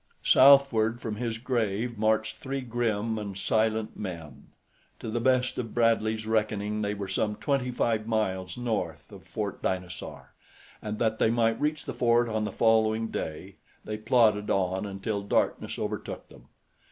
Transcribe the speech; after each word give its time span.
Southward 0.23 0.99
from 0.99 1.17
his 1.17 1.37
grave 1.37 1.95
marched 1.95 2.37
three 2.37 2.61
grim 2.61 3.19
and 3.19 3.37
silent 3.37 3.95
men. 3.95 4.47
To 4.99 5.11
the 5.11 5.19
best 5.19 5.59
of 5.59 5.75
Bradley's 5.75 6.25
reckoning 6.25 6.81
they 6.81 6.95
were 6.95 7.07
some 7.07 7.35
twenty 7.35 7.69
five 7.69 8.07
miles 8.07 8.57
north 8.57 9.11
of 9.11 9.27
Fort 9.27 9.61
Dinosaur, 9.61 10.33
and 10.81 10.97
that 10.97 11.19
they 11.19 11.29
might 11.29 11.61
reach 11.61 11.85
the 11.85 11.93
fort 11.93 12.27
on 12.27 12.45
the 12.45 12.51
following 12.51 13.09
day, 13.09 13.57
they 13.85 13.95
plodded 13.97 14.49
on 14.49 14.87
until 14.87 15.21
darkness 15.21 15.77
overtook 15.77 16.29
them. 16.29 16.47